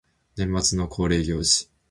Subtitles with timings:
[0.35, 1.69] 年末の恒例行事